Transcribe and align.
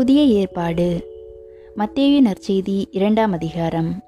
புதிய 0.00 0.22
ஏற்பாடு. 0.22 1.06
மத்தேயு 1.76 2.20
நற்செய்தி 2.20 2.84
இரண்டாம் 2.90 3.32
அதிகாரம். 3.32 4.02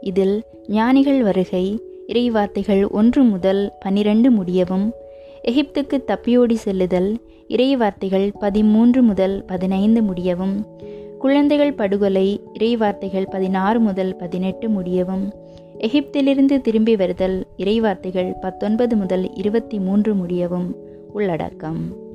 இதில் 0.00 0.42
ஞானிகள் 0.68 1.22
வருகை 1.22 1.82
இறைவார்த்தைகள் 2.08 2.90
ஒன்று 2.90 3.22
முதல் 3.22 3.72
பனிரெண்டு 3.80 4.30
முடியவும் 4.30 4.92
எகிப்துக்கு 5.48 6.04
தப்பியோடி 6.06 6.52
செல்லுதல் 6.52 7.18
இறைவார்த்தைகள் 7.48 8.32
பதிமூன்று 8.38 9.02
முதல் 9.02 9.44
பதினைந்து 9.44 10.02
முடியவும் 10.02 10.66
குழந்தைகள் 11.18 11.72
படுகொலை 11.72 12.40
இறைவார்த்தைகள் 12.58 13.30
பதினாறு 13.30 13.80
முதல் 13.80 14.16
பதினெட்டு 14.16 14.68
முடியவும் 14.68 15.32
எகிப்திலிருந்து 15.78 16.60
திரும்பி 16.60 16.96
வருதல் 16.96 17.46
இறைவார்த்தைகள் 17.56 18.34
பத்தொன்பது 18.40 18.96
முதல் 18.96 19.34
இருபத்தி 19.34 19.78
மூன்று 19.78 20.14
முடியவும் 20.14 20.76
உள்ளடக்கம். 21.12 22.08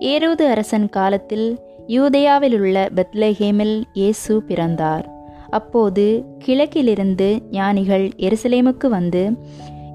ஏரோது 0.00 0.44
அரசன் 0.50 0.88
காலத்தில் 0.88 1.60
யூதயாவிலுள்ள 1.88 2.76
பெத்லஹேமில் 2.94 3.82
இயேசு 3.92 4.42
பிறந்தார். 4.42 5.06
அப்போது 5.50 6.24
கிழக்கிலிருந்து 6.38 7.42
ஞானிகள் 7.50 8.10
எருசலேமுக்கு 8.16 8.86
வந்து 8.86 9.32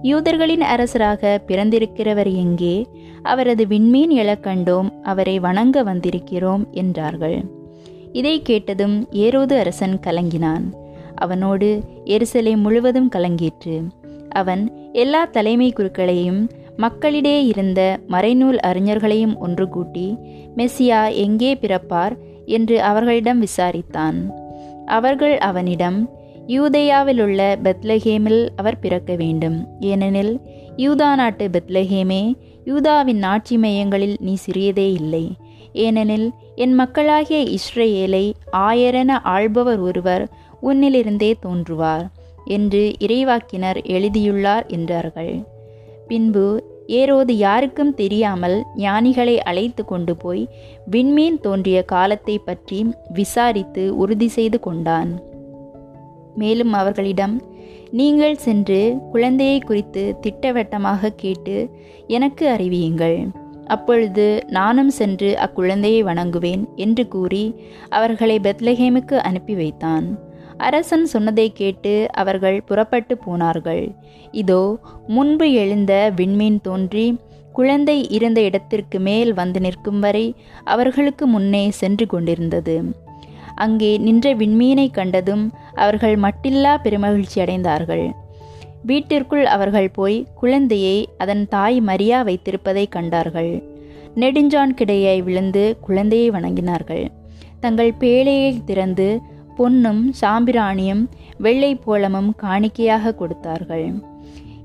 யூதர்களின் 0.01 0.61
அரசராக 0.61 1.41
பிறந்திருக்கிறவர் 1.47 2.35
எங்கே? 2.35 2.87
அவரது 3.21 3.65
விண்மீன் 3.67 4.11
இழக்கண்டோம் 4.11 4.89
அவரை 5.01 5.39
வணங்க 5.39 5.83
வந்திருக்கிறோம் 5.83 6.63
என்றார்கள். 6.71 7.37
இதை 8.11 8.41
கேட்டதும் 8.41 9.07
ஏரோது 9.11 9.57
அரசன் 9.57 9.99
கலங்கினான். 9.99 10.65
அவனோடு 11.15 11.83
எருசலேம் 12.05 12.61
முழுவதும் 12.61 13.09
கலங்கிற்று 13.15 13.87
அவன் 14.29 14.91
எல்லா 14.91 15.25
தலைமை 15.25 15.73
குருக்களையும் 15.73 16.49
மக்களிடையே 16.77 17.45
இருந்த 17.45 17.99
மறைநூல் 18.09 18.57
அறிஞர்களையும் 18.67 19.35
ஒன்று 19.37 19.69
கூட்டி 19.69 20.17
மெஸ்ஸியா 20.57 21.13
எங்கே 21.13 21.53
பிறப்பார்? 21.53 22.17
என்று 22.45 22.81
அவர்களிடம் 22.81 23.43
விசாரித்தான். 23.43 24.31
அவர்கள் 24.85 25.37
அவனிடம் 25.37 26.09
யூதேயாவிலுள்ள 26.47 27.55
பெத்லஹேமில் 27.63 28.49
அவர் 28.55 28.79
பிறக்க 28.79 29.15
வேண்டும். 29.15 29.67
ஏனெனில் 29.79 30.39
யூதா 30.77 31.15
நாட்டு 31.15 31.47
பெத்லஹேமே 31.47 32.33
யூதாவின் 32.65 33.23
ஆட்சி 33.23 33.57
மையங்களில் 33.57 34.17
நீ 34.19 34.37
சிறியதே 34.45 34.91
இல்லை. 34.93 35.35
ஏனெனில் 35.73 36.31
என் 36.55 36.73
மக்களாகிய 36.73 37.57
இஸ்ரேலை 37.57 38.33
ஆயரென 38.51 39.11
ஆள்பவர் 39.23 39.79
ஒருவர் 39.79 40.29
உன்னிலிருந்தே 40.63 41.33
தோன்றுவார் 41.45 42.05
என்று 42.45 42.93
இறைவாக்கினர் 42.99 43.83
எழுதியுள்ளார் 43.83 44.65
என்றார்கள். 44.65 45.52
பின்பு 46.07 46.45
ஏரோது 46.87 47.31
யாருக்கும் 47.31 47.93
தெரியாமல் 47.93 48.63
ஞானிகளை 48.75 49.35
அழைத்து 49.39 49.85
கொண்டு 49.85 50.15
போய் 50.15 50.49
விண்மீன் 50.91 51.39
தோன்றிய 51.39 51.83
காலத்தை 51.83 52.39
பற்றி 52.39 52.79
விசாரித்து 53.13 53.83
உறுதி 53.95 54.27
செய்து 54.27 54.59
கொண்டான். 54.59 55.11
மேலும் 56.35 56.73
அவர்களிடம் 56.73 57.35
நீங்கள் 57.91 58.35
சென்று 58.35 58.81
குழந்தையை 59.11 59.59
குறித்து 59.59 60.03
திட்டவட்டமாக 60.21 61.09
கேட்டு 61.09 61.69
எனக்கு 62.07 62.47
அறிவியுங்கள். 62.47 63.17
அப்பொழுது 63.65 64.25
நானும் 64.49 64.89
சென்று 64.89 65.29
அக்குழந்தையை 65.37 66.01
வணங்குவேன் 66.03 66.63
என்று 66.75 67.07
கூறி 67.07 67.45
அவர்களை 67.89 68.39
பெத்லஹேமுக்கு 68.39 69.15
அனுப்பி 69.15 69.55
வைத்தான். 69.55 70.07
அரசன் 70.57 71.05
சொன்னதை 71.05 71.51
கேட்டு 71.51 72.07
அவர்கள் 72.11 72.63
புறப்பட்டு 72.65 73.17
போனார்கள். 73.17 73.95
இதோ 74.31 74.77
முன்பு 75.07 75.51
எழுந்த 75.51 76.11
விண்மீன் 76.15 76.59
தோன்றி 76.61 77.17
குழந்தை 77.53 78.09
இருந்த 78.09 78.41
இடத்திற்கு 78.41 78.99
மேல் 78.99 79.33
வந்து 79.33 79.59
நிற்கும் 79.59 79.99
வரை 79.99 80.35
அவர்களுக்கு 80.63 81.27
முன்னே 81.27 81.69
சென்று 81.71 82.05
கொண்டிருந்தது. 82.07 82.77
அங்கே 83.55 83.97
நின்ற 83.97 84.35
விண்மீனை 84.35 84.91
கண்டதும் 84.91 85.53
அவர்கள் 85.73 86.15
மட்டில்லா 86.15 86.73
பெருமகிழ்ச்சி 86.83 87.37
அடைந்தார்கள். 87.39 88.05
வீட்டிற்குள் 88.85 89.45
அவர்கள் 89.45 89.89
போய் 89.91 90.27
குழந்தையை 90.39 91.07
அதன் 91.17 91.47
தாய் 91.47 91.81
மரியா 91.81 92.21
வைத்திருப்பதை 92.21 92.85
கண்டார்கள். 92.89 93.63
நெடுஞ்சான் 94.15 94.73
கிடையை 94.73 95.23
விழுந்து 95.23 95.77
குழந்தையை 95.81 96.31
வணங்கினார்கள். 96.31 97.05
தங்கள் 97.59 97.93
பேழையை 97.99 98.63
திறந்து 98.63 99.21
பொன்னும் 99.55 100.13
சாம்பிராணியும் 100.21 101.03
வெள்ளை 101.37 101.79
போலமும் 101.85 102.29
காணிக்கையாக 102.41 103.15
கொடுத்தார்கள். 103.15 103.87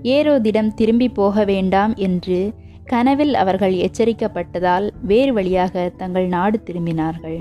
ஏரோதிடம் 0.02 0.74
திரும்பி 0.74 1.08
போக 1.08 1.44
வேண்டாம் 1.44 1.94
என்று 1.94 2.52
கனவில் 2.84 3.34
அவர்கள் 3.34 3.72
எச்சரிக்கப்பட்டதால் 3.72 4.90
வேறு 5.02 5.32
வழியாக 5.32 5.90
தங்கள் 5.96 6.26
நாடு 6.26 6.60
திரும்பினார்கள். 6.64 7.40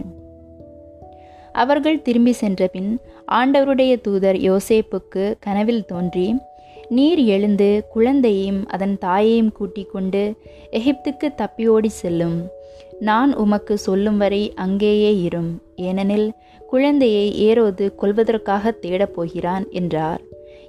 அவர்கள் 1.54 2.02
திரும்பி 2.02 2.32
சென்றபின் 2.32 3.00
ஆண்டவருடைய 3.32 4.02
தூதர் 4.02 4.36
யோசேப்புக்கு 4.36 5.36
கனவில் 5.40 5.86
தோன்றி 5.86 6.28
நீர் 6.90 7.22
எழுந்து 7.26 7.70
குழந்தையையும் 7.94 8.68
அதன் 8.68 8.98
தாயையும் 8.98 9.52
கூட்டிக் 9.52 9.92
கொண்டு 9.92 10.22
எகிப்துக்கு 10.72 11.28
தப்பியோடி 11.38 11.86
செல்லும். 11.86 12.38
நான் 13.00 13.36
உமக்கு 13.36 13.78
சொல்லும் 13.78 14.18
வரை 14.18 14.54
அங்கேயே 14.56 15.24
இரும். 15.24 15.62
ஏனெனில் 15.76 16.32
குழந்தையை 16.68 17.50
ஏரோது 17.50 17.96
கொள்வதற்காக 17.96 18.74
தேடப் 18.82 19.14
போகிறான் 19.14 19.66
என்றார். 19.70 20.22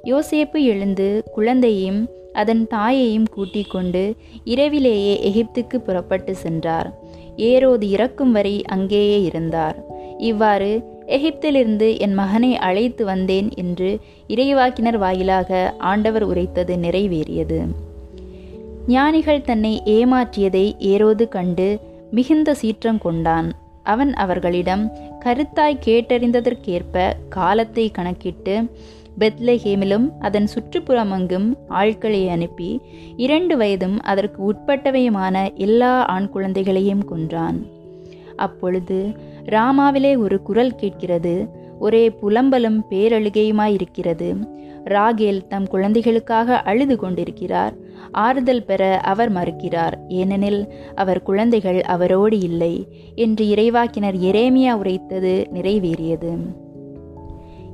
யோசேப்பு 0.04 0.60
எழுந்து 0.62 1.22
குழந்தையையும் 1.32 2.08
அதன் 2.32 2.66
தாயையும் 2.66 3.28
கூட்டிக் 3.30 3.70
கொண்டு 3.70 4.14
இரவிலேயே 4.44 5.14
எகிப்துக்கு 5.30 5.78
புறப்பட்டு 5.78 6.34
சென்றார். 6.34 6.98
ஏரோது 7.36 7.82
இறக்கும் 7.82 8.32
வரை 8.32 8.62
அங்கேயே 8.64 9.22
இருந்தார். 9.22 9.84
இவ்வாறு 10.18 10.82
எகிப்திலிருந்து 11.06 11.98
என் 11.98 12.14
மகனை 12.14 12.56
அழைத்து 12.56 13.04
வந்தேன் 13.04 13.50
என்று 13.54 13.98
இறைவாக்கினர் 14.28 14.98
வாயிலாக 14.98 15.74
ஆண்டவர் 15.78 16.22
உரைத்தது 16.22 16.76
நிறைவேறியது. 16.76 17.60
ஞானிகள் 18.86 19.40
தன்னை 19.40 19.82
ஏமாற்றியதை 19.84 20.72
ஏரோது 20.78 21.28
கண்டு 21.28 21.80
மிகுந்த 22.10 22.54
சீற்றம் 22.54 22.98
கொண்டான். 22.98 23.52
அவன் 23.82 24.14
அவர்களிடம் 24.14 24.92
கருத்தாய் 25.24 25.80
கேட்டறிந்ததற்கேற்ப 25.86 27.12
காலத்தை 27.28 27.90
கணக்கிட்டு 27.90 28.70
பெத்லஹேமிலும் 29.18 30.10
அதன் 30.18 30.48
சுற்றுப்புறமங்கும் 30.54 31.54
ஆட்களை 31.68 32.28
அனுப்பி 32.28 32.80
இரண்டு 33.16 33.56
வயதும் 33.56 34.00
அதற்கு 34.00 34.52
உட்பட்டவையுமான 34.52 35.54
எல்லா 35.54 36.04
ஆண் 36.04 36.28
குழந்தைகளையும் 36.28 37.04
கொன்றான். 37.04 37.66
அப்பொழுது 38.36 38.98
ராமாவிலே 39.46 40.18
ஒரு 40.18 40.42
குரல் 40.42 40.74
கேட்கிறது. 40.74 41.48
ஒரே 41.78 42.10
புலம்பலும் 42.10 42.84
பேரழுகையுமாயிருக்கிறது. 42.90 44.28
ராகேல் 44.84 45.46
தம் 45.46 45.66
குழந்தைகளுக்காக 45.66 46.58
அழுது 46.60 46.96
கொண்டிருக்கிறார். 46.96 47.74
ஆறுதல் 48.12 48.64
பெற 48.64 49.00
அவர் 49.00 49.32
மறுக்கிறார். 49.32 49.98
ஏனெனில் 50.08 50.72
அவர் 50.94 51.22
குழந்தைகள் 51.22 51.80
அவரோடு 51.80 52.38
இல்லை 52.40 52.88
என்று 53.14 53.44
இறைவாக்கினர் 53.44 54.18
எரேமியா 54.20 54.72
உரைத்தது 54.72 55.46
நிறைவேறியது. 55.52 56.32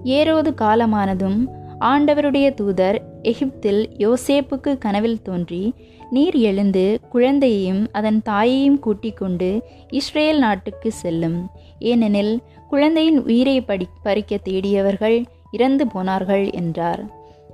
ஏரோது 0.05 0.51
காலமானதும் 0.61 1.39
ஆண்டவருடைய 1.81 2.55
தூதர் 2.55 3.03
எகிப்தில் 3.23 3.91
யோசேப்புக்கு 3.99 4.79
கனவில் 4.79 5.23
தோன்றி 5.23 5.75
நீர் 6.11 6.35
எழுந்து 6.35 6.99
குழந்தையையும் 7.13 7.87
அதன் 7.93 8.23
தாயையும் 8.23 8.79
கூட்டிக் 8.79 9.17
கொண்டு 9.17 9.63
இஸ்ரேல் 9.91 10.39
நாட்டுக்கு 10.39 10.93
செல்லும். 10.93 11.51
ஏனெனில் 11.79 12.41
குழந்தையின் 12.69 13.23
உயிரை 13.23 13.61
படி 13.61 13.87
பறிக்க 14.03 14.37
தேடியவர்கள் 14.37 15.25
இறந்து 15.51 15.87
போனார்கள் 15.87 16.51
என்றார். 16.51 17.03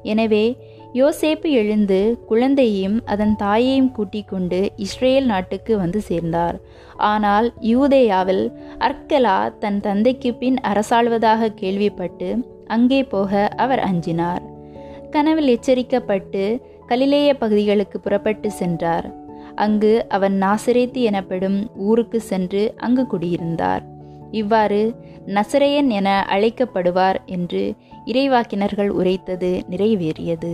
எனவே 0.03 0.57
யோசேப்பு 0.95 1.49
எழுந்து 1.51 1.99
குழந்தையையும் 2.29 2.97
அதன் 3.05 3.37
தாயையும் 3.37 3.93
கூட்டிக் 3.93 4.29
கொண்டு 4.29 4.73
இஸ்ரேல் 4.77 5.27
நாட்டுக்கு 5.27 5.77
வந்து 5.79 6.01
சேர்ந்தார். 6.01 6.57
ஆனால் 6.97 7.55
யூதேயாவில் 7.61 8.45
அர்க்கலா 8.79 9.59
தன் 9.59 9.81
தந்தைக்கு 9.81 10.35
பின் 10.35 10.59
அரசாள்வதாக 10.69 11.51
கேள்விப்பட்டு 11.55 12.31
அங்கே 12.67 13.05
போக 13.05 13.49
அவர் 13.57 13.79
அஞ்சினார். 13.79 14.43
கனவில் 15.11 15.57
எச்சரிக்கப்பட்டு 15.57 16.61
கலிலேய 16.87 17.35
பகுதிகளுக்கு 17.35 18.01
புறப்பட்டு 18.01 18.51
சென்றார். 18.51 19.09
அங்கு 19.55 20.07
அவர் 20.09 20.33
நாசரேத்து 20.33 21.01
எனப்படும் 21.03 21.71
ஊருக்கு 21.77 22.21
சென்று 22.21 22.75
அங்கு 22.77 23.07
குடியிருந்தார். 23.07 23.83
இவ்வாறு 24.31 24.83
நசரேயன் 25.27 25.89
என 25.89 26.27
அழைக்கப்படுவார் 26.31 27.19
என்று 27.27 27.75
இறைவாக்கினர்கள் 28.05 28.89
உரைத்தது 28.89 29.63
நிறைவேறியது. 29.71 30.53